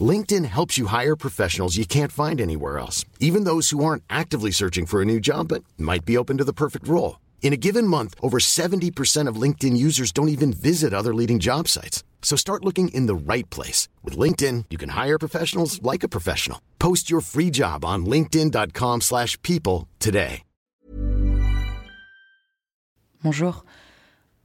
LinkedIn 0.00 0.46
helps 0.46 0.78
you 0.78 0.86
hire 0.86 1.16
professionals 1.16 1.76
you 1.76 1.84
can't 1.84 2.12
find 2.12 2.40
anywhere 2.40 2.78
else, 2.78 3.04
even 3.20 3.44
those 3.44 3.68
who 3.70 3.84
aren't 3.84 4.04
actively 4.08 4.50
searching 4.50 4.86
for 4.86 5.02
a 5.02 5.04
new 5.04 5.20
job 5.20 5.48
but 5.48 5.62
might 5.76 6.06
be 6.06 6.16
open 6.16 6.38
to 6.38 6.44
the 6.44 6.54
perfect 6.54 6.88
role. 6.88 7.20
In 7.42 7.52
a 7.52 7.58
given 7.58 7.86
month, 7.86 8.14
over 8.22 8.38
70% 8.38 9.28
of 9.28 9.36
LinkedIn 9.36 9.76
users 9.76 10.12
don't 10.12 10.30
even 10.30 10.54
visit 10.54 10.94
other 10.94 11.12
leading 11.12 11.38
job 11.38 11.68
sites. 11.68 12.02
So 12.22 12.36
start 12.36 12.64
looking 12.64 12.88
in 12.94 13.06
the 13.06 13.14
right 13.14 13.48
place. 13.50 13.88
With 14.02 14.16
LinkedIn, 14.16 14.66
you 14.70 14.78
can 14.78 14.90
hire 14.90 15.18
professionals 15.18 15.82
like 15.82 16.02
a 16.02 16.08
professional. 16.08 16.58
Post 16.78 17.10
your 17.10 17.20
free 17.20 17.50
job 17.50 17.84
on 17.84 18.06
linkedin.com 18.06 19.02
slash 19.02 19.36
people 19.42 19.88
today. 19.98 20.44
Bonjour. 23.24 23.64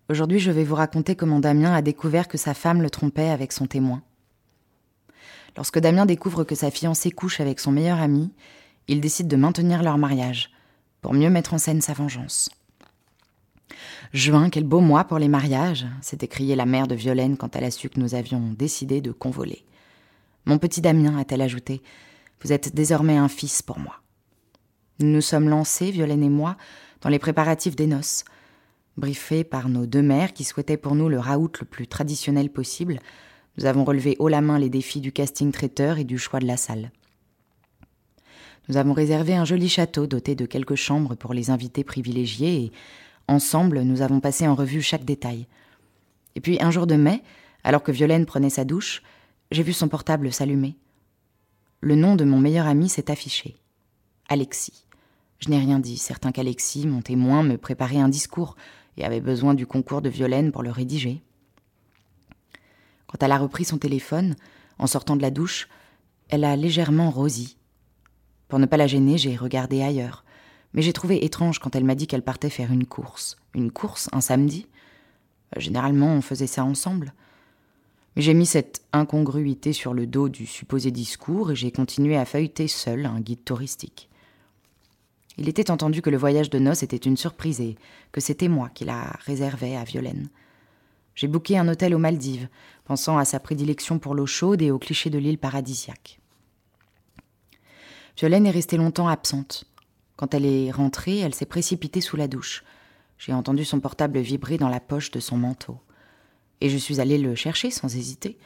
Aujourd'hui, 0.07 0.39
je 0.39 0.51
vais 0.51 0.63
vous 0.63 0.75
raconter 0.75 1.15
comment 1.15 1.39
Damien 1.39 1.73
a 1.73 1.81
découvert 1.81 2.27
que 2.27 2.37
sa 2.37 2.53
femme 2.53 2.83
le 2.83 2.91
trompait 2.91 3.29
avec 3.29 3.51
son 3.51 3.65
témoin. 3.65 4.03
Lorsque 5.57 5.79
Damien 5.79 6.05
découvre 6.05 6.43
que 6.43 6.55
sa 6.55 6.69
fiancée 6.69 7.09
couche 7.09 7.39
avec 7.39 7.59
son 7.59 7.71
meilleur 7.71 7.99
ami, 7.99 8.31
il 8.87 9.01
décide 9.01 9.27
de 9.27 9.35
maintenir 9.35 9.81
leur 9.81 9.97
mariage, 9.97 10.51
pour 11.01 11.13
mieux 11.13 11.31
mettre 11.31 11.55
en 11.55 11.57
scène 11.57 11.81
sa 11.81 11.93
vengeance. 11.93 12.49
Juin, 14.13 14.49
quel 14.49 14.63
beau 14.63 14.79
mois 14.79 15.03
pour 15.03 15.17
les 15.17 15.27
mariages, 15.27 15.87
s'est 16.01 16.19
écriée 16.21 16.55
la 16.55 16.67
mère 16.67 16.87
de 16.87 16.95
Violaine 16.95 17.37
quand 17.37 17.55
elle 17.55 17.63
a 17.63 17.71
su 17.71 17.89
que 17.89 17.99
nous 17.99 18.13
avions 18.13 18.53
décidé 18.57 19.01
de 19.01 19.11
convoler. 19.11 19.65
Mon 20.45 20.59
petit 20.59 20.79
Damien, 20.79 21.17
a-t-elle 21.17 21.41
ajouté, 21.41 21.81
vous 22.43 22.53
êtes 22.53 22.73
désormais 22.75 23.17
un 23.17 23.27
fils 23.27 23.63
pour 23.63 23.79
moi. 23.79 23.95
Nous 24.99 25.11
nous 25.11 25.21
sommes 25.21 25.49
lancés, 25.49 25.89
Violaine 25.89 26.23
et 26.23 26.29
moi, 26.29 26.55
dans 27.01 27.09
les 27.09 27.19
préparatifs 27.19 27.75
des 27.75 27.87
noces. 27.87 28.25
Briefés 28.95 29.43
par 29.43 29.69
nos 29.69 29.87
deux 29.87 30.01
mères 30.03 30.33
qui 30.33 30.43
souhaitaient 30.43 30.77
pour 30.77 30.95
nous 30.95 31.09
le 31.09 31.19
raout 31.19 31.51
le 31.59 31.65
plus 31.65 31.87
traditionnel 31.87 32.51
possible, 32.51 32.99
nous 33.57 33.65
avons 33.65 33.85
relevé 33.85 34.15
haut 34.19 34.27
la 34.27 34.41
main 34.41 34.59
les 34.59 34.69
défis 34.69 35.01
du 35.01 35.11
casting 35.11 35.51
traiteur 35.51 35.97
et 35.97 36.03
du 36.03 36.17
choix 36.17 36.39
de 36.39 36.47
la 36.47 36.57
salle. 36.57 36.91
Nous 38.69 38.77
avons 38.77 38.93
réservé 38.93 39.35
un 39.35 39.45
joli 39.45 39.69
château 39.69 40.07
doté 40.07 40.35
de 40.35 40.45
quelques 40.45 40.75
chambres 40.75 41.15
pour 41.15 41.33
les 41.33 41.49
invités 41.49 41.83
privilégiés 41.83 42.63
et 42.63 42.71
Ensemble, 43.29 43.81
nous 43.81 44.01
avons 44.01 44.21
passé 44.21 44.47
en 44.47 44.55
revue 44.55 44.81
chaque 44.81 45.03
détail. 45.03 45.47
Et 46.35 46.41
puis, 46.41 46.61
un 46.61 46.71
jour 46.71 46.87
de 46.87 46.95
mai, 46.95 47.21
alors 47.63 47.83
que 47.83 47.91
Violaine 47.91 48.25
prenait 48.25 48.49
sa 48.49 48.63
douche, 48.63 49.03
j'ai 49.51 49.63
vu 49.63 49.73
son 49.73 49.89
portable 49.89 50.31
s'allumer. 50.31 50.77
Le 51.81 51.95
nom 51.95 52.15
de 52.15 52.23
mon 52.23 52.39
meilleur 52.39 52.67
ami 52.67 52.87
s'est 52.87 53.11
affiché. 53.11 53.57
Alexis. 54.29 54.85
Je 55.39 55.49
n'ai 55.49 55.59
rien 55.59 55.79
dit, 55.79 55.97
certain 55.97 56.31
qu'Alexis, 56.31 56.87
mon 56.87 57.01
témoin, 57.01 57.43
me 57.43 57.57
préparait 57.57 57.99
un 57.99 58.09
discours 58.09 58.55
et 58.95 59.03
avait 59.03 59.21
besoin 59.21 59.53
du 59.53 59.67
concours 59.67 60.01
de 60.01 60.09
Violaine 60.09 60.51
pour 60.51 60.63
le 60.63 60.71
rédiger. 60.71 61.21
Quand 63.07 63.23
elle 63.23 63.31
a 63.31 63.37
repris 63.37 63.65
son 63.65 63.77
téléphone, 63.77 64.35
en 64.77 64.87
sortant 64.87 65.15
de 65.15 65.21
la 65.21 65.31
douche, 65.31 65.67
elle 66.29 66.43
a 66.43 66.55
légèrement 66.55 67.09
rosi. 67.09 67.57
Pour 68.47 68.59
ne 68.59 68.65
pas 68.65 68.77
la 68.77 68.87
gêner, 68.87 69.17
j'ai 69.17 69.35
regardé 69.35 69.81
ailleurs 69.81 70.23
mais 70.73 70.81
j'ai 70.81 70.93
trouvé 70.93 71.25
étrange 71.25 71.59
quand 71.59 71.75
elle 71.75 71.83
m'a 71.83 71.95
dit 71.95 72.07
qu'elle 72.07 72.21
partait 72.21 72.49
faire 72.49 72.71
une 72.71 72.85
course. 72.85 73.37
Une 73.53 73.71
course 73.71 74.09
un 74.11 74.21
samedi 74.21 74.67
euh, 75.55 75.59
Généralement, 75.59 76.13
on 76.13 76.21
faisait 76.21 76.47
ça 76.47 76.63
ensemble. 76.63 77.13
Mais 78.15 78.21
j'ai 78.21 78.33
mis 78.33 78.45
cette 78.45 78.83
incongruité 78.93 79.73
sur 79.73 79.93
le 79.93 80.07
dos 80.07 80.29
du 80.29 80.45
supposé 80.45 80.91
discours 80.91 81.51
et 81.51 81.55
j'ai 81.55 81.71
continué 81.71 82.17
à 82.17 82.25
feuilleter 82.25 82.67
seul 82.67 83.05
un 83.05 83.19
guide 83.19 83.43
touristique. 83.43 84.09
Il 85.37 85.47
était 85.47 85.69
entendu 85.69 86.01
que 86.01 86.09
le 86.09 86.17
voyage 86.17 86.49
de 86.49 86.57
noces 86.57 86.83
était 86.83 86.97
une 86.97 87.17
surprise 87.17 87.61
et 87.61 87.75
que 88.11 88.21
c'était 88.21 88.47
moi 88.47 88.69
qui 88.69 88.85
la 88.85 89.15
réservais 89.25 89.75
à 89.75 89.83
Violaine. 89.83 90.29
J'ai 91.17 91.27
booké 91.27 91.57
un 91.57 91.67
hôtel 91.67 91.95
aux 91.95 91.97
Maldives, 91.97 92.47
pensant 92.85 93.17
à 93.17 93.25
sa 93.25 93.39
prédilection 93.39 93.97
pour 93.97 94.13
l'eau 94.13 94.27
chaude 94.27 94.61
et 94.61 94.69
aux 94.69 94.77
clichés 94.77 95.09
de 95.09 95.17
l'île 95.17 95.39
paradisiaque. 95.39 96.19
Violaine 98.15 98.45
est 98.45 98.51
restée 98.51 98.77
longtemps 98.77 99.07
absente. 99.07 99.65
Quand 100.15 100.35
elle 100.35 100.45
est 100.45 100.69
rentrée, 100.69 101.17
elle 101.17 101.33
s'est 101.33 101.47
précipitée 101.47 102.01
sous 102.01 102.17
la 102.17 102.27
douche. 102.27 102.63
J'ai 103.17 103.33
entendu 103.33 103.65
son 103.65 103.79
portable 103.79 104.19
vibrer 104.19 104.59
dans 104.59 104.69
la 104.69 104.79
poche 104.79 105.09
de 105.09 105.19
son 105.19 105.37
manteau. 105.37 105.79
Et 106.61 106.69
je 106.69 106.77
suis 106.77 107.01
allée 107.01 107.17
le 107.17 107.33
chercher 107.33 107.71
sans 107.71 107.95
hésiter. 107.95 108.37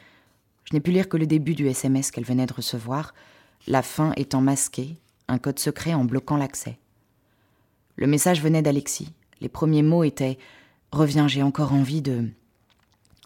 Je 0.64 0.72
n'ai 0.72 0.80
pu 0.80 0.92
lire 0.92 1.10
que 1.10 1.18
le 1.18 1.26
début 1.26 1.54
du 1.54 1.68
SMS 1.68 2.10
qu'elle 2.10 2.24
venait 2.24 2.46
de 2.46 2.54
recevoir, 2.54 3.12
la 3.66 3.82
fin 3.82 4.14
étant 4.16 4.40
masquée, 4.40 4.96
un 5.28 5.36
code 5.36 5.58
secret 5.58 5.92
en 5.92 6.06
bloquant 6.06 6.38
l'accès. 6.38 6.78
Le 7.96 8.06
message 8.06 8.40
venait 8.40 8.62
d'Alexis. 8.62 9.12
Les 9.42 9.50
premiers 9.50 9.82
mots 9.82 10.04
étaient 10.04 10.38
Reviens, 10.90 11.28
j'ai 11.28 11.42
encore 11.42 11.74
envie 11.74 12.00
de. 12.00 12.30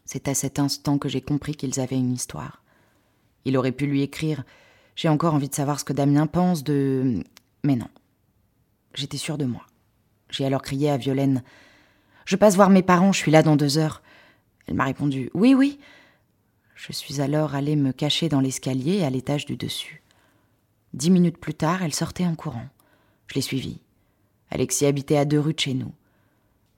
C'est 0.06 0.28
à 0.28 0.34
cet 0.34 0.58
instant 0.58 0.98
que 0.98 1.08
j'ai 1.08 1.20
compris 1.20 1.54
qu'ils 1.56 1.80
avaient 1.80 1.98
une 1.98 2.12
histoire. 2.12 2.62
Il 3.44 3.56
aurait 3.58 3.72
pu 3.72 3.86
lui 3.86 4.02
écrire 4.02 4.44
J'ai 4.94 5.08
encore 5.08 5.34
envie 5.34 5.48
de 5.48 5.54
savoir 5.54 5.78
ce 5.78 5.84
que 5.84 5.92
Damien 5.92 6.26
pense 6.26 6.64
de. 6.64 7.22
Mais 7.64 7.76
non. 7.76 7.88
J'étais 8.94 9.18
sûre 9.18 9.36
de 9.36 9.44
moi. 9.44 9.66
J'ai 10.30 10.46
alors 10.46 10.62
crié 10.62 10.90
à 10.90 10.96
Violaine 10.96 11.42
Je 12.24 12.36
passe 12.36 12.56
voir 12.56 12.70
mes 12.70 12.82
parents, 12.82 13.12
je 13.12 13.18
suis 13.18 13.30
là 13.30 13.42
dans 13.42 13.56
deux 13.56 13.78
heures. 13.78 14.02
Elle 14.66 14.74
m'a 14.74 14.84
répondu 14.84 15.30
Oui, 15.34 15.54
oui. 15.54 15.78
Je 16.74 16.92
suis 16.92 17.20
alors 17.20 17.54
allée 17.54 17.76
me 17.76 17.92
cacher 17.92 18.28
dans 18.28 18.40
l'escalier 18.40 19.02
à 19.02 19.10
l'étage 19.10 19.44
du 19.44 19.56
dessus. 19.56 20.02
Dix 20.94 21.10
minutes 21.10 21.38
plus 21.38 21.54
tard, 21.54 21.82
elle 21.82 21.94
sortait 21.94 22.26
en 22.26 22.34
courant. 22.34 22.68
Je 23.26 23.34
l'ai 23.34 23.40
suivie. 23.40 23.80
Alexis 24.50 24.86
habitait 24.86 25.16
à 25.16 25.24
deux 25.24 25.40
rues 25.40 25.54
de 25.54 25.60
chez 25.60 25.74
nous. 25.74 25.92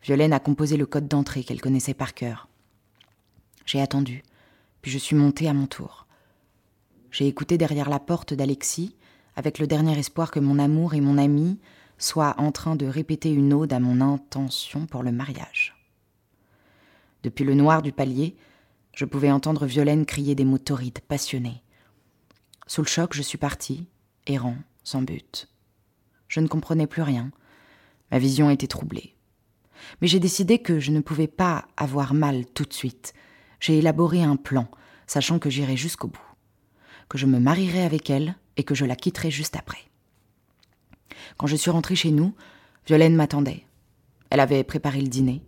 Violaine 0.03 0.33
a 0.33 0.41
composé 0.41 0.77
le 0.77 0.87
code 0.87 1.09
d'entrée 1.09 1.45
qu'elle 1.45 1.61
connaissait 1.61 1.95
par 1.95 2.15
cœur. 2.15 2.48
J'ai 3.69 3.83
attendu, 3.83 4.23
puis 4.81 4.91
je 4.91 4.97
suis 4.97 5.15
montée 5.15 5.47
à 5.47 5.53
mon 5.53 5.67
tour. 5.67 6.07
J'ai 7.11 7.27
écouté 7.27 7.59
derrière 7.59 7.91
la 7.91 8.01
porte 8.01 8.33
d'Alexis, 8.33 8.97
avec 9.37 9.59
le 9.59 9.67
dernier 9.67 9.99
espoir 9.99 10.31
que 10.31 10.41
mon 10.41 10.59
amour 10.59 10.95
et 10.95 11.03
mon 11.03 11.19
ami 11.19 11.61
soit 11.99 12.35
en 12.39 12.51
train 12.51 12.77
de 12.77 12.87
répéter 12.87 13.31
une 13.31 13.53
ode 13.53 13.75
à 13.75 13.79
mon 13.79 14.01
intention 14.01 14.87
pour 14.87 15.03
le 15.03 15.13
mariage. 15.13 15.77
Depuis 17.23 17.45
le 17.45 17.53
noir 17.53 17.83
du 17.83 17.93
palier, 17.93 18.39
je 18.97 19.05
pouvais 19.05 19.31
entendre 19.31 19.67
Violaine 19.67 20.07
crier 20.07 20.35
des 20.35 20.47
mots 20.47 20.57
torrides, 20.57 21.01
passionnés. 21.01 21.63
Sous 22.67 22.81
le 22.81 22.89
choc, 22.89 23.13
je 23.13 23.21
suis 23.21 23.37
parti, 23.37 23.87
errant, 24.27 24.57
sans 24.83 25.03
but. 25.03 25.47
Je 26.27 26.41
ne 26.41 26.49
comprenais 26.49 26.87
plus 26.87 27.03
rien. 27.03 27.31
Ma 28.11 28.19
vision 28.19 28.49
était 28.49 28.67
troublée. 28.67 29.15
Mais 30.01 30.09
j'ai 30.09 30.21
décidé 30.21 30.59
que 30.59 30.81
je 30.81 30.91
ne 30.91 31.01
pouvais 31.01 31.29
pas 31.29 31.69
avoir 31.77 32.15
mal 32.15 32.47
tout 32.47 32.65
de 32.65 32.73
suite. 32.73 33.13
J'ai 33.61 33.79
élaboré 33.79 34.23
un 34.23 34.37
plan, 34.37 34.69
sachant 35.07 35.39
que 35.39 35.51
j'irais 35.51 35.77
jusqu'au 35.77 36.09
bout. 36.09 36.21
que 37.09 37.19
je 37.19 37.27
me 37.27 37.39
marierais 37.39 37.85
avec 37.85 38.11
elle 38.11 38.37
et 38.57 38.65
que 38.65 38.75
je 38.75 38.85
la 38.85 38.97
quitterais 38.97 39.31
juste 39.31 39.57
après. 39.57 39.79
Quand 41.37 41.47
je 41.47 41.57
suis 41.57 41.71
rentrée 41.71 41.97
chez 41.97 42.11
nous, 42.11 42.35
Violaine 42.87 43.17
m'attendait. 43.17 43.65
Elle 44.31 44.41
avait 44.41 44.65
préparé 44.65 45.01
le 45.01 45.09
dîner, 45.09 45.43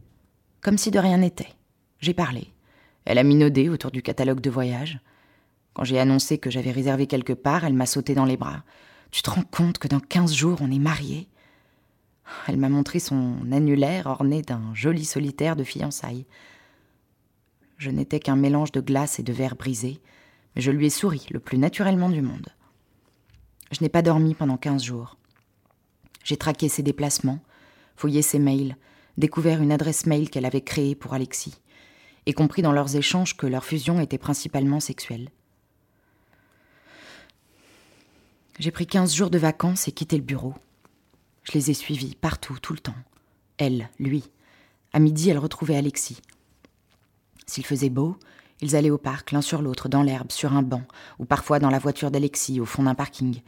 comme 0.63 0.79
si 0.79 0.91
de 0.91 0.99
rien 0.99 1.19
n'était. 1.19 1.53
J'ai 2.01 2.15
parlé. 2.15 2.53
Elle 3.05 3.19
a 3.19 3.23
minaudé 3.23 3.69
autour 3.69 3.91
du 3.91 4.03
catalogue 4.03 4.41
de 4.41 4.51
voyage. 4.51 5.01
Quand 5.75 5.85
j'ai 5.85 5.99
annoncé 5.99 6.39
que 6.39 6.51
j'avais 6.51 6.71
réservé 6.71 7.07
quelque 7.07 7.33
part, 7.33 7.65
elle 7.65 7.75
m'a 7.75 7.87
sauté 7.87 8.15
dans 8.15 8.25
les 8.25 8.37
bras. 8.37 8.63
Tu 9.11 9.23
te 9.23 9.31
rends 9.31 9.43
compte 9.43 9.79
que 9.79 9.89
dans 9.89 10.01
quinze 10.01 10.35
jours 10.35 10.59
on 10.63 10.71
est 10.71 10.79
mariés? 10.79 11.29
Elle 12.47 12.57
m'a 12.57 12.69
montré 12.69 13.01
son 13.01 13.51
annulaire 13.53 14.07
orné 14.07 14.43
d'un 14.43 14.73
joli 14.75 15.05
solitaire 15.05 15.57
de 15.57 15.65
fiançailles. 15.65 16.27
Je 17.81 17.91
n'étais 17.91 18.21
qu'un 18.21 18.37
mélange 18.37 18.73
de 18.73 18.83
glace 18.83 19.19
et 19.21 19.23
de 19.23 19.33
verre 19.33 19.57
brisé, 19.57 20.03
mais 20.55 20.61
je 20.61 20.71
lui 20.71 20.85
ai 20.85 20.91
souri 20.91 21.27
le 21.31 21.41
plus 21.41 21.57
naturellement 21.57 22.11
du 22.11 22.21
monde. 22.21 22.51
Je 23.73 23.81
n'ai 23.81 23.89
pas 23.89 24.03
dormi 24.03 24.35
pendant 24.35 24.59
quinze 24.59 24.85
jours. 24.85 25.17
J'ai 26.23 26.37
traqué 26.37 26.69
ses 26.69 26.83
déplacements, 26.83 27.39
fouillé 27.97 28.21
ses 28.21 28.39
mails, 28.39 28.77
découvert 29.17 29.63
une 29.63 29.73
adresse 29.73 30.05
mail 30.05 30.29
qu'elle 30.29 30.45
avait 30.45 30.61
créée 30.61 30.95
pour 30.95 31.15
Alexis, 31.15 31.63
et 32.27 32.35
compris 32.35 32.61
dans 32.61 32.73
leurs 32.73 32.97
échanges 32.97 33.35
que 33.35 33.47
leur 33.47 33.65
fusion 33.65 33.99
était 33.99 34.19
principalement 34.19 34.81
sexuelle. 34.81 35.31
J'ai 38.59 38.73
pris 38.73 38.87
quinze 38.87 39.15
jours 39.15 39.31
de 39.31 39.39
vacances 39.39 39.89
et 39.89 39.93
quitté 39.93 40.19
le 40.19 40.23
bureau. 40.23 40.53
Je 41.45 41.53
les 41.53 41.71
ai 41.71 41.75
suivis 41.75 42.15
partout, 42.15 42.59
tout 42.61 42.75
le 42.75 42.79
temps. 42.79 42.95
Elle, 43.57 43.89
lui. 43.99 44.31
À 44.93 44.99
midi, 44.99 45.31
elle 45.31 45.39
retrouvait 45.39 45.77
Alexis. 45.77 46.21
S'il 47.51 47.67
faisait 47.67 47.91
beau, 47.91 48.17
ils 48.61 48.77
allaient 48.77 48.91
au 48.91 48.97
parc, 48.97 49.33
l'un 49.33 49.43
sur 49.43 49.61
l'autre, 49.61 49.89
dans 49.89 50.05
l'herbe, 50.05 50.31
sur 50.31 50.53
un 50.53 50.63
banc, 50.63 50.85
ou 51.19 51.25
parfois 51.25 51.59
dans 51.59 51.69
la 51.69 51.81
voiture 51.81 52.13
d'Alexis, 52.13 52.61
au 52.61 52.65
fond 52.65 52.85
d'un 52.85 52.95
parking. 52.95 53.41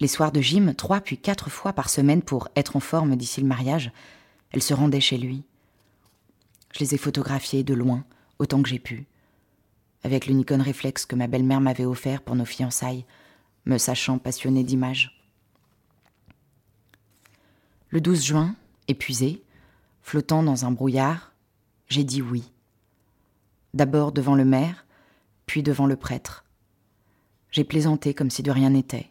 Les 0.00 0.08
soirs 0.08 0.32
de 0.32 0.40
gym, 0.40 0.74
trois 0.74 1.00
puis 1.00 1.16
quatre 1.16 1.48
fois 1.48 1.72
par 1.72 1.88
semaine 1.88 2.20
pour 2.20 2.48
être 2.56 2.74
en 2.74 2.80
forme 2.80 3.14
d'ici 3.14 3.40
le 3.40 3.46
mariage, 3.46 3.92
elle 4.50 4.60
se 4.60 4.74
rendait 4.74 5.00
chez 5.00 5.18
lui. 5.18 5.44
Je 6.72 6.80
les 6.80 6.96
ai 6.96 6.98
photographiés 6.98 7.62
de 7.62 7.74
loin, 7.74 8.04
autant 8.40 8.60
que 8.60 8.68
j'ai 8.68 8.80
pu. 8.80 9.06
Avec 10.02 10.26
le 10.26 10.42
réflexe 10.60 11.06
que 11.06 11.14
ma 11.14 11.28
belle-mère 11.28 11.60
m'avait 11.60 11.84
offert 11.84 12.22
pour 12.22 12.34
nos 12.34 12.44
fiançailles, 12.44 13.04
me 13.66 13.78
sachant 13.78 14.18
passionnée 14.18 14.64
d'images. 14.64 15.24
Le 17.90 18.00
12 18.00 18.24
juin, 18.24 18.56
épuisé, 18.88 19.44
flottant 20.02 20.42
dans 20.42 20.64
un 20.64 20.72
brouillard, 20.72 21.32
j'ai 21.86 22.02
dit 22.02 22.20
oui 22.20 22.50
d'abord 23.76 24.12
devant 24.12 24.34
le 24.34 24.44
maire, 24.44 24.86
puis 25.46 25.62
devant 25.62 25.86
le 25.86 25.96
prêtre. 25.96 26.44
J'ai 27.50 27.64
plaisanté 27.64 28.14
comme 28.14 28.30
si 28.30 28.42
de 28.42 28.50
rien 28.50 28.70
n'était, 28.70 29.10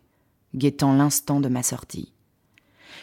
guettant 0.54 0.94
l'instant 0.94 1.40
de 1.40 1.48
ma 1.48 1.64
sortie. 1.64 2.12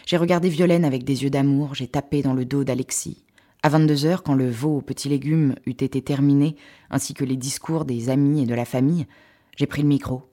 J'ai 0.07 0.17
regardé 0.17 0.49
Violaine 0.49 0.85
avec 0.85 1.05
des 1.05 1.23
yeux 1.23 1.31
d'amour, 1.31 1.75
j'ai 1.75 1.89
tapé 1.89 2.23
dans 2.23 2.35
le 2.35 2.45
dos 2.45 2.65
d'Alexis. 2.65 3.25
À 3.63 3.69
22 3.69 4.05
heures, 4.07 4.23
quand 4.23 4.35
le 4.35 4.51
veau 4.51 4.79
aux 4.79 4.83
petits 4.83 5.09
légumes 5.09 5.55
eut 5.67 5.71
été 5.71 6.03
terminé, 6.03 6.57
ainsi 6.91 7.15
que 7.15 7.25
les 7.25 7.37
discours 7.37 7.85
des 7.85 8.11
amis 8.11 8.43
et 8.43 8.47
de 8.47 8.55
la 8.55 8.65
famille, 8.65 9.07
j'ai 9.57 9.67
pris 9.67 9.83
le 9.83 9.89
micro. 9.89 10.29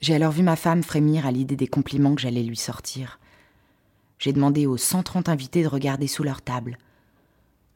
J'ai 0.00 0.14
alors 0.14 0.30
vu 0.30 0.44
ma 0.44 0.54
femme 0.54 0.84
frémir 0.84 1.26
à 1.26 1.32
l'idée 1.32 1.56
des 1.56 1.66
compliments 1.66 2.14
que 2.14 2.20
j'allais 2.20 2.44
lui 2.44 2.56
sortir. 2.56 3.18
J'ai 4.20 4.32
demandé 4.32 4.66
aux 4.66 4.76
130 4.76 5.28
invités 5.28 5.62
de 5.64 5.68
regarder 5.68 6.06
sous 6.06 6.22
leur 6.22 6.42
table. 6.42 6.78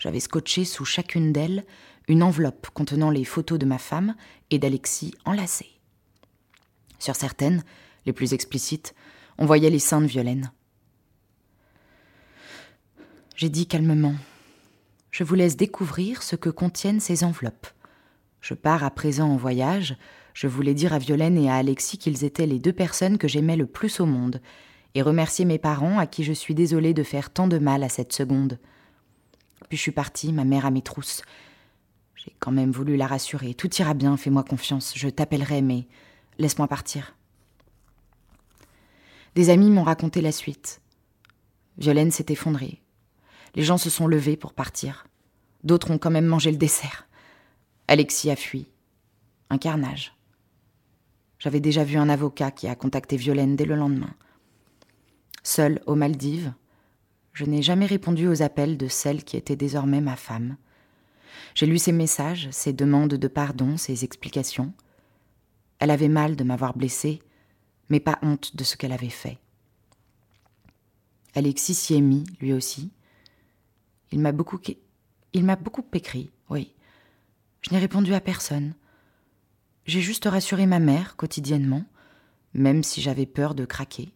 J'avais 0.02 0.18
scotché 0.18 0.64
sous 0.64 0.84
chacune 0.84 1.32
d'elles 1.32 1.64
une 2.08 2.24
enveloppe 2.24 2.66
contenant 2.74 3.08
les 3.08 3.22
photos 3.24 3.56
de 3.56 3.66
ma 3.66 3.78
femme 3.78 4.16
et 4.50 4.58
d'Alexis 4.58 5.14
enlacées. 5.24 5.78
Sur 6.98 7.14
certaines, 7.14 7.62
les 8.04 8.12
plus 8.12 8.34
explicites, 8.34 8.96
on 9.38 9.46
voyait 9.46 9.70
les 9.70 9.78
seins 9.78 10.00
de 10.00 10.06
Violaine. 10.06 10.50
J'ai 13.36 13.48
dit 13.48 13.68
calmement 13.68 14.16
Je 15.12 15.22
vous 15.22 15.36
laisse 15.36 15.56
découvrir 15.56 16.24
ce 16.24 16.34
que 16.34 16.50
contiennent 16.50 16.98
ces 16.98 17.22
enveloppes. 17.22 17.68
Je 18.40 18.54
pars 18.54 18.82
à 18.82 18.90
présent 18.90 19.28
en 19.28 19.36
voyage. 19.36 19.96
Je 20.34 20.48
voulais 20.48 20.74
dire 20.74 20.92
à 20.92 20.98
Violaine 20.98 21.38
et 21.38 21.48
à 21.48 21.54
Alexis 21.54 21.98
qu'ils 21.98 22.24
étaient 22.24 22.46
les 22.46 22.58
deux 22.58 22.72
personnes 22.72 23.18
que 23.18 23.28
j'aimais 23.28 23.56
le 23.56 23.66
plus 23.66 24.00
au 24.00 24.06
monde, 24.06 24.40
et 24.96 25.02
remercier 25.02 25.44
mes 25.44 25.58
parents 25.58 26.00
à 26.00 26.08
qui 26.08 26.24
je 26.24 26.32
suis 26.32 26.56
désolée 26.56 26.92
de 26.92 27.04
faire 27.04 27.30
tant 27.30 27.46
de 27.46 27.58
mal 27.58 27.84
à 27.84 27.88
cette 27.88 28.12
seconde. 28.12 28.58
Puis 29.68 29.76
je 29.76 29.82
suis 29.82 29.92
partie, 29.92 30.32
ma 30.32 30.44
mère 30.44 30.66
à 30.66 30.70
mes 30.70 30.82
trousses, 30.82 31.22
j'ai 32.14 32.34
quand 32.38 32.52
même 32.52 32.70
voulu 32.70 32.96
la 32.96 33.06
rassurer. 33.06 33.54
Tout 33.54 33.74
ira 33.76 33.94
bien, 33.94 34.16
fais-moi 34.16 34.44
confiance, 34.44 34.92
je 34.96 35.08
t'appellerai, 35.08 35.62
mais 35.62 35.86
laisse-moi 36.38 36.68
partir. 36.68 37.16
Des 39.34 39.50
amis 39.50 39.70
m'ont 39.70 39.82
raconté 39.82 40.20
la 40.20 40.32
suite. 40.32 40.80
Violaine 41.78 42.10
s'est 42.10 42.26
effondrée. 42.28 42.82
Les 43.54 43.62
gens 43.62 43.78
se 43.78 43.90
sont 43.90 44.06
levés 44.06 44.36
pour 44.36 44.52
partir. 44.52 45.06
D'autres 45.64 45.90
ont 45.90 45.98
quand 45.98 46.10
même 46.10 46.26
mangé 46.26 46.50
le 46.50 46.56
dessert. 46.56 47.06
Alexis 47.88 48.30
a 48.30 48.36
fui. 48.36 48.68
Un 49.50 49.58
carnage. 49.58 50.14
J'avais 51.38 51.60
déjà 51.60 51.82
vu 51.82 51.96
un 51.96 52.08
avocat 52.08 52.50
qui 52.50 52.68
a 52.68 52.74
contacté 52.74 53.16
Violaine 53.16 53.56
dès 53.56 53.64
le 53.64 53.74
lendemain. 53.74 54.14
Seule 55.42 55.82
aux 55.86 55.96
Maldives, 55.96 56.52
je 57.32 57.44
n'ai 57.44 57.62
jamais 57.62 57.86
répondu 57.86 58.28
aux 58.28 58.42
appels 58.42 58.76
de 58.76 58.88
celle 58.88 59.24
qui 59.24 59.36
était 59.36 59.56
désormais 59.56 60.00
ma 60.00 60.16
femme. 60.16 60.56
J'ai 61.54 61.66
lu 61.66 61.78
ses 61.78 61.92
messages, 61.92 62.48
ses 62.50 62.72
demandes 62.72 63.14
de 63.14 63.28
pardon, 63.28 63.76
ses 63.76 64.04
explications. 64.04 64.72
Elle 65.78 65.90
avait 65.90 66.08
mal 66.08 66.36
de 66.36 66.44
m'avoir 66.44 66.76
blessée, 66.76 67.22
mais 67.88 68.00
pas 68.00 68.18
honte 68.22 68.56
de 68.56 68.64
ce 68.64 68.76
qu'elle 68.76 68.92
avait 68.92 69.08
fait. 69.08 69.38
Alexis 71.34 71.74
s'y 71.74 71.94
est 71.94 72.00
mis, 72.00 72.24
lui 72.40 72.52
aussi. 72.52 72.92
Il 74.10 74.20
m'a 74.20 74.32
beaucoup, 74.32 74.60
il 75.32 75.44
m'a 75.44 75.56
beaucoup 75.56 75.84
écrit, 75.94 76.30
oui. 76.50 76.74
Je 77.62 77.70
n'ai 77.70 77.78
répondu 77.78 78.12
à 78.12 78.20
personne. 78.20 78.74
J'ai 79.86 80.00
juste 80.00 80.26
rassuré 80.26 80.66
ma 80.66 80.78
mère 80.78 81.16
quotidiennement, 81.16 81.84
même 82.52 82.82
si 82.82 83.00
j'avais 83.00 83.26
peur 83.26 83.54
de 83.54 83.64
craquer. 83.64 84.12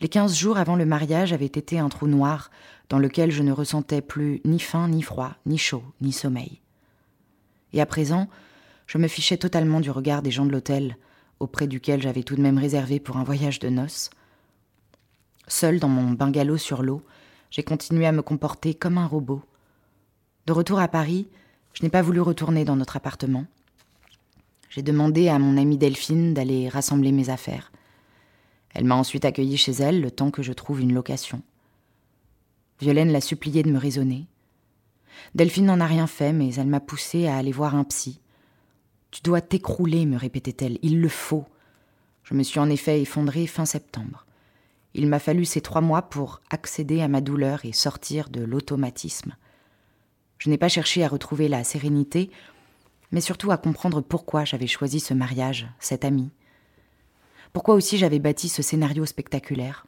Les 0.00 0.08
quinze 0.08 0.36
jours 0.36 0.58
avant 0.58 0.76
le 0.76 0.86
mariage 0.86 1.32
avaient 1.32 1.46
été 1.46 1.78
un 1.78 1.88
trou 1.88 2.06
noir 2.06 2.50
dans 2.88 2.98
lequel 2.98 3.30
je 3.30 3.42
ne 3.42 3.52
ressentais 3.52 4.00
plus 4.00 4.40
ni 4.44 4.58
faim, 4.58 4.88
ni 4.88 5.02
froid, 5.02 5.34
ni 5.46 5.58
chaud, 5.58 5.84
ni 6.00 6.12
sommeil. 6.12 6.60
Et 7.72 7.80
à 7.80 7.86
présent, 7.86 8.28
je 8.86 8.98
me 8.98 9.08
fichais 9.08 9.36
totalement 9.36 9.80
du 9.80 9.90
regard 9.90 10.22
des 10.22 10.30
gens 10.30 10.44
de 10.44 10.50
l'hôtel, 10.50 10.96
auprès 11.38 11.66
duquel 11.66 12.02
j'avais 12.02 12.22
tout 12.22 12.34
de 12.34 12.42
même 12.42 12.58
réservé 12.58 13.00
pour 13.00 13.16
un 13.16 13.24
voyage 13.24 13.60
de 13.60 13.68
noces. 13.68 14.10
Seul 15.46 15.78
dans 15.78 15.88
mon 15.88 16.10
bungalow 16.10 16.56
sur 16.56 16.82
l'eau, 16.82 17.02
j'ai 17.50 17.62
continué 17.62 18.06
à 18.06 18.12
me 18.12 18.22
comporter 18.22 18.74
comme 18.74 18.98
un 18.98 19.06
robot. 19.06 19.42
De 20.46 20.52
retour 20.52 20.80
à 20.80 20.88
Paris, 20.88 21.28
je 21.74 21.82
n'ai 21.82 21.90
pas 21.90 22.02
voulu 22.02 22.20
retourner 22.20 22.64
dans 22.64 22.76
notre 22.76 22.96
appartement. 22.96 23.44
J'ai 24.68 24.82
demandé 24.82 25.28
à 25.28 25.38
mon 25.38 25.56
amie 25.56 25.78
Delphine 25.78 26.34
d'aller 26.34 26.68
rassembler 26.68 27.12
mes 27.12 27.30
affaires. 27.30 27.72
Elle 28.74 28.84
m'a 28.84 28.96
ensuite 28.96 29.24
accueilli 29.24 29.56
chez 29.56 29.72
elle 29.72 30.00
le 30.00 30.10
temps 30.10 30.30
que 30.30 30.42
je 30.42 30.52
trouve 30.52 30.80
une 30.80 30.94
location. 30.94 31.42
Violaine 32.80 33.12
l'a 33.12 33.20
supplié 33.20 33.62
de 33.62 33.70
me 33.70 33.78
raisonner. 33.78 34.26
Delphine 35.34 35.66
n'en 35.66 35.80
a 35.80 35.86
rien 35.86 36.06
fait, 36.06 36.32
mais 36.32 36.54
elle 36.54 36.66
m'a 36.66 36.80
poussé 36.80 37.26
à 37.26 37.36
aller 37.36 37.52
voir 37.52 37.74
un 37.74 37.84
psy. 37.84 38.20
Tu 39.10 39.22
dois 39.22 39.40
t'écrouler, 39.40 40.06
me 40.06 40.16
répétait-elle, 40.16 40.78
il 40.82 41.00
le 41.00 41.08
faut. 41.08 41.44
Je 42.22 42.34
me 42.34 42.42
suis 42.42 42.60
en 42.60 42.70
effet 42.70 43.02
effondrée 43.02 43.46
fin 43.46 43.66
septembre. 43.66 44.24
Il 44.94 45.06
m'a 45.08 45.18
fallu 45.18 45.44
ces 45.44 45.60
trois 45.60 45.80
mois 45.80 46.02
pour 46.02 46.40
accéder 46.50 47.00
à 47.00 47.08
ma 47.08 47.20
douleur 47.20 47.64
et 47.64 47.72
sortir 47.72 48.28
de 48.28 48.42
l'automatisme. 48.42 49.36
Je 50.38 50.48
n'ai 50.48 50.58
pas 50.58 50.68
cherché 50.68 51.04
à 51.04 51.08
retrouver 51.08 51.48
la 51.48 51.64
sérénité, 51.64 52.30
mais 53.12 53.20
surtout 53.20 53.50
à 53.50 53.58
comprendre 53.58 54.00
pourquoi 54.00 54.44
j'avais 54.44 54.66
choisi 54.66 55.00
ce 55.00 55.12
mariage, 55.12 55.68
cet 55.80 56.04
ami. 56.04 56.30
Pourquoi 57.52 57.74
aussi 57.74 57.98
j'avais 57.98 58.20
bâti 58.20 58.48
ce 58.48 58.62
scénario 58.62 59.04
spectaculaire? 59.06 59.86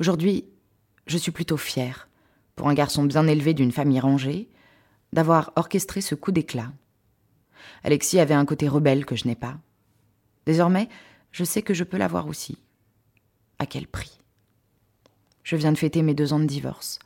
Aujourd'hui, 0.00 0.46
je 1.06 1.18
suis 1.18 1.32
plutôt 1.32 1.56
fière, 1.56 2.08
pour 2.56 2.68
un 2.68 2.74
garçon 2.74 3.04
bien 3.04 3.26
élevé 3.26 3.52
d'une 3.52 3.72
famille 3.72 4.00
rangée, 4.00 4.48
d'avoir 5.12 5.52
orchestré 5.56 6.00
ce 6.00 6.14
coup 6.14 6.32
d'éclat. 6.32 6.72
Alexis 7.84 8.18
avait 8.18 8.34
un 8.34 8.44
côté 8.44 8.68
rebelle 8.68 9.04
que 9.04 9.16
je 9.16 9.26
n'ai 9.26 9.34
pas. 9.34 9.58
Désormais, 10.46 10.88
je 11.32 11.44
sais 11.44 11.62
que 11.62 11.74
je 11.74 11.84
peux 11.84 11.98
l'avoir 11.98 12.26
aussi. 12.28 12.58
À 13.58 13.66
quel 13.66 13.86
prix? 13.86 14.18
Je 15.42 15.56
viens 15.56 15.72
de 15.72 15.78
fêter 15.78 16.02
mes 16.02 16.14
deux 16.14 16.32
ans 16.32 16.40
de 16.40 16.46
divorce. 16.46 16.98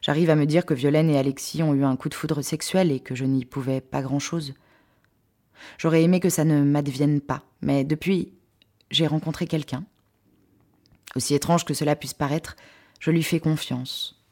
J'arrive 0.00 0.30
à 0.30 0.36
me 0.36 0.46
dire 0.46 0.64
que 0.64 0.74
Violaine 0.74 1.10
et 1.10 1.18
Alexis 1.18 1.62
ont 1.62 1.74
eu 1.74 1.84
un 1.84 1.96
coup 1.96 2.08
de 2.08 2.14
foudre 2.14 2.42
sexuel 2.42 2.90
et 2.90 3.00
que 3.00 3.14
je 3.14 3.24
n'y 3.24 3.44
pouvais 3.44 3.80
pas 3.80 4.02
grand-chose. 4.02 4.54
J'aurais 5.78 6.02
aimé 6.02 6.20
que 6.20 6.30
ça 6.30 6.44
ne 6.44 6.62
m'advienne 6.62 7.20
pas, 7.20 7.42
mais 7.62 7.84
depuis, 7.84 8.32
j'ai 8.90 9.06
rencontré 9.06 9.46
quelqu'un. 9.46 9.84
Aussi 11.16 11.34
étrange 11.34 11.64
que 11.64 11.74
cela 11.74 11.96
puisse 11.96 12.14
paraître, 12.14 12.56
je 13.00 13.10
lui 13.10 13.22
fais 13.22 13.40
confiance. 13.40 14.22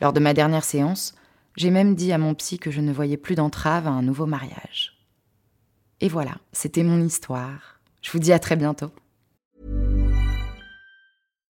Lors 0.00 0.12
de 0.12 0.20
ma 0.20 0.34
dernière 0.34 0.64
séance, 0.64 1.14
j'ai 1.56 1.70
même 1.70 1.94
dit 1.94 2.12
à 2.12 2.18
mon 2.18 2.34
psy 2.34 2.58
que 2.58 2.70
je 2.70 2.80
ne 2.80 2.92
voyais 2.92 3.16
plus 3.16 3.34
d'entrave 3.34 3.86
à 3.86 3.90
un 3.90 4.02
nouveau 4.02 4.26
mariage. 4.26 4.98
Et 6.00 6.08
voilà, 6.08 6.36
c'était 6.52 6.82
mon 6.82 7.02
histoire. 7.02 7.80
Je 8.02 8.10
vous 8.10 8.18
dis 8.18 8.32
à 8.32 8.38
très 8.38 8.56
bientôt. 8.56 8.92